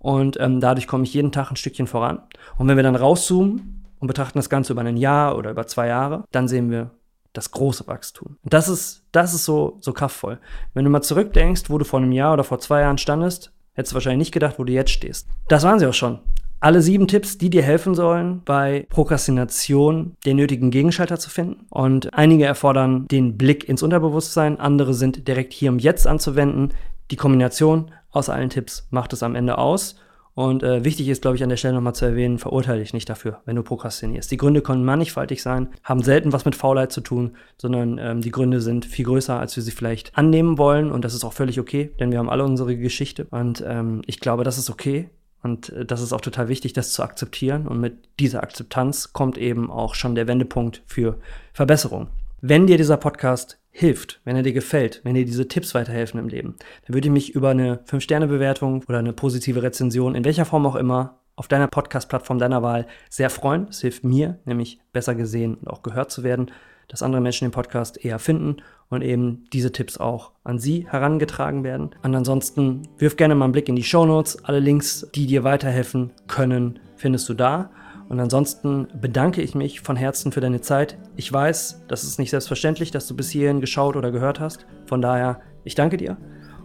und 0.07 0.39
ähm, 0.39 0.61
dadurch 0.61 0.87
komme 0.87 1.03
ich 1.03 1.13
jeden 1.13 1.33
Tag 1.33 1.51
ein 1.51 1.57
Stückchen 1.57 1.85
voran. 1.85 2.21
Und 2.57 2.69
wenn 2.69 2.77
wir 2.77 2.83
dann 2.83 2.95
rauszoomen 2.95 3.83
und 3.99 4.07
betrachten 4.07 4.39
das 4.39 4.49
Ganze 4.49 4.71
über 4.71 4.81
ein 4.81 4.95
Jahr 4.95 5.37
oder 5.37 5.51
über 5.51 5.67
zwei 5.67 5.87
Jahre, 5.87 6.23
dann 6.31 6.47
sehen 6.47 6.71
wir 6.71 6.91
das 7.33 7.51
große 7.51 7.87
Wachstum. 7.87 8.37
Das 8.45 8.69
ist, 8.69 9.03
das 9.11 9.33
ist 9.33 9.43
so, 9.43 9.75
so 9.81 9.91
kraftvoll. 9.91 10.39
Wenn 10.73 10.85
du 10.85 10.89
mal 10.89 11.01
zurückdenkst, 11.01 11.63
wo 11.67 11.77
du 11.77 11.83
vor 11.83 11.99
einem 11.99 12.13
Jahr 12.13 12.31
oder 12.31 12.45
vor 12.45 12.59
zwei 12.59 12.79
Jahren 12.79 12.97
standest, 12.97 13.51
hättest 13.73 13.91
du 13.91 13.95
wahrscheinlich 13.95 14.27
nicht 14.27 14.31
gedacht, 14.31 14.57
wo 14.59 14.63
du 14.63 14.71
jetzt 14.71 14.91
stehst. 14.91 15.27
Das 15.49 15.63
waren 15.63 15.77
sie 15.77 15.87
auch 15.87 15.93
schon. 15.93 16.19
Alle 16.61 16.81
sieben 16.81 17.09
Tipps, 17.09 17.37
die 17.37 17.49
dir 17.49 17.61
helfen 17.61 17.93
sollen, 17.93 18.43
bei 18.45 18.87
Prokrastination 18.89 20.15
den 20.25 20.37
nötigen 20.37 20.71
Gegenschalter 20.71 21.19
zu 21.19 21.29
finden. 21.29 21.65
Und 21.69 22.13
einige 22.13 22.45
erfordern 22.45 23.09
den 23.09 23.37
Blick 23.37 23.67
ins 23.67 23.83
Unterbewusstsein, 23.83 24.57
andere 24.57 24.93
sind 24.93 25.27
direkt 25.27 25.51
hier 25.51 25.69
und 25.69 25.83
jetzt 25.83 26.07
anzuwenden. 26.07 26.71
Die 27.11 27.15
Kombination 27.15 27.91
aus 28.11 28.29
allen 28.29 28.49
Tipps 28.49 28.87
macht 28.89 29.13
es 29.13 29.23
am 29.23 29.35
Ende 29.35 29.57
aus. 29.57 29.95
Und 30.37 30.61
äh, 30.61 30.85
wichtig 30.85 31.07
ist, 31.07 31.23
glaube 31.23 31.35
ich, 31.35 31.41
an 31.41 31.49
der 31.49 31.57
Stelle 31.57 31.73
nochmal 31.73 31.95
zu 31.95 32.05
erwähnen, 32.05 32.37
verurteile 32.37 32.81
dich 32.81 32.93
nicht 32.93 33.09
dafür, 33.09 33.41
wenn 33.45 33.55
du 33.55 33.63
prokrastinierst. 33.63 34.29
Die 34.29 34.37
Gründe 34.37 34.61
können 34.61 34.85
mannigfaltig 34.85 35.41
sein, 35.41 35.69
haben 35.83 36.03
selten 36.03 36.31
was 36.31 36.45
mit 36.45 36.53
Faulheit 36.53 36.91
zu 36.91 37.01
tun, 37.01 37.35
sondern 37.57 37.97
ähm, 37.97 38.21
die 38.21 38.29
Gründe 38.29 38.61
sind 38.61 38.85
viel 38.85 39.05
größer, 39.05 39.39
als 39.39 39.55
wir 39.55 39.63
sie 39.63 39.71
vielleicht 39.71 40.15
annehmen 40.15 40.59
wollen. 40.59 40.91
Und 40.91 41.03
das 41.03 41.15
ist 41.15 41.23
auch 41.23 41.33
völlig 41.33 41.59
okay, 41.59 41.89
denn 41.99 42.11
wir 42.11 42.19
haben 42.19 42.29
alle 42.29 42.43
unsere 42.43 42.77
Geschichte. 42.77 43.25
Und 43.31 43.63
ähm, 43.65 44.03
ich 44.05 44.19
glaube, 44.19 44.43
das 44.43 44.59
ist 44.59 44.69
okay. 44.69 45.09
Und 45.41 45.69
äh, 45.69 45.85
das 45.85 46.01
ist 46.01 46.13
auch 46.13 46.21
total 46.21 46.49
wichtig, 46.49 46.73
das 46.73 46.91
zu 46.91 47.01
akzeptieren. 47.01 47.67
Und 47.67 47.79
mit 47.79 47.97
dieser 48.19 48.43
Akzeptanz 48.43 49.13
kommt 49.13 49.39
eben 49.39 49.71
auch 49.71 49.95
schon 49.95 50.13
der 50.13 50.27
Wendepunkt 50.27 50.83
für 50.85 51.17
Verbesserung. 51.51 52.09
Wenn 52.41 52.67
dir 52.67 52.77
dieser 52.77 52.97
Podcast 52.97 53.57
hilft, 53.71 54.21
wenn 54.23 54.35
er 54.35 54.43
dir 54.43 54.53
gefällt, 54.53 55.01
wenn 55.03 55.15
dir 55.15 55.25
diese 55.25 55.47
Tipps 55.47 55.75
weiterhelfen 55.75 56.19
im 56.19 56.27
Leben, 56.27 56.55
dann 56.85 56.93
würde 56.93 57.07
ich 57.07 57.13
mich 57.13 57.35
über 57.35 57.49
eine 57.49 57.77
5-Sterne-Bewertung 57.85 58.83
oder 58.87 58.99
eine 58.99 59.13
positive 59.13 59.61
Rezension, 59.61 60.15
in 60.15 60.25
welcher 60.25 60.45
Form 60.45 60.65
auch 60.65 60.75
immer, 60.75 61.19
auf 61.35 61.47
deiner 61.47 61.67
Podcast-Plattform 61.67 62.39
deiner 62.39 62.63
Wahl 62.63 62.87
sehr 63.09 63.29
freuen. 63.29 63.67
Es 63.69 63.81
hilft 63.81 64.03
mir, 64.03 64.39
nämlich 64.45 64.79
besser 64.91 65.13
gesehen 65.13 65.55
und 65.55 65.67
auch 65.67 65.83
gehört 65.83 66.11
zu 66.11 66.23
werden, 66.23 66.51
dass 66.87 67.03
andere 67.03 67.21
Menschen 67.21 67.45
den 67.45 67.51
Podcast 67.51 68.03
eher 68.03 68.17
finden 68.17 68.57
und 68.89 69.03
eben 69.03 69.45
diese 69.53 69.71
Tipps 69.71 69.97
auch 69.97 70.31
an 70.43 70.57
sie 70.57 70.87
herangetragen 70.89 71.63
werden. 71.63 71.91
Und 72.01 72.15
ansonsten 72.15 72.87
wirf 72.97 73.17
gerne 73.17 73.35
mal 73.35 73.45
einen 73.45 73.51
Blick 73.51 73.69
in 73.69 73.75
die 73.75 73.83
Show 73.83 74.05
Notes. 74.05 74.43
Alle 74.45 74.59
Links, 74.59 75.07
die 75.13 75.27
dir 75.27 75.43
weiterhelfen 75.43 76.11
können, 76.27 76.79
findest 76.95 77.27
du 77.29 77.33
da. 77.33 77.69
Und 78.09 78.19
ansonsten 78.19 78.87
bedanke 78.99 79.41
ich 79.41 79.53
mich 79.55 79.81
von 79.81 79.95
Herzen 79.95 80.31
für 80.31 80.41
deine 80.41 80.61
Zeit. 80.61 80.97
Ich 81.15 81.31
weiß, 81.31 81.83
das 81.87 82.03
ist 82.03 82.19
nicht 82.19 82.29
selbstverständlich, 82.29 82.91
dass 82.91 83.07
du 83.07 83.15
bis 83.15 83.29
hierhin 83.29 83.61
geschaut 83.61 83.95
oder 83.95 84.11
gehört 84.11 84.39
hast. 84.39 84.65
Von 84.85 85.01
daher, 85.01 85.41
ich 85.63 85.75
danke 85.75 85.97
dir. 85.97 86.17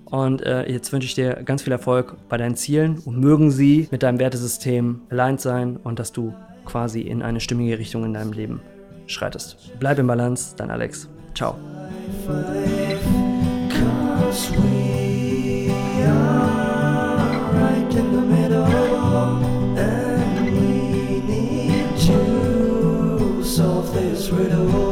Und 0.05 0.43
äh, 0.43 0.71
jetzt 0.71 0.93
wünsche 0.93 1.07
ich 1.07 1.15
dir 1.15 1.43
ganz 1.45 1.63
viel 1.63 1.73
Erfolg 1.73 2.17
bei 2.29 2.37
deinen 2.37 2.55
Zielen 2.55 2.99
und 2.99 3.19
mögen 3.19 3.51
sie 3.51 3.89
mit 3.91 4.03
deinem 4.03 4.19
Wertesystem 4.19 5.01
aligned 5.11 5.41
sein 5.41 5.79
und 5.79 5.99
dass 5.99 6.13
du 6.13 6.35
quasi 6.67 7.01
in 7.01 7.23
eine 7.23 7.41
stimmige 7.41 7.79
Richtung 7.79 8.05
in 8.05 8.13
deinem 8.13 8.33
Leben 8.33 8.61
schreitest. 9.07 9.73
Bleib 9.81 9.99
im 9.99 10.07
Balance, 10.07 10.55
dein 10.57 10.71
Alex. 10.71 11.09
Ciao. 11.35 11.57
word 24.43 24.53
alone. 24.53 24.92